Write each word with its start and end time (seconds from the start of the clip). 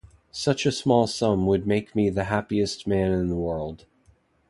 Such 0.31 0.65
a 0.65 0.71
small 0.71 1.05
sum 1.05 1.45
would 1.45 1.67
make 1.67 1.95
me 1.95 2.09
the 2.09 2.23
happiest 2.23 2.87
man 2.87 3.11
in 3.11 3.27
the 3.29 3.35
world. 3.35 3.85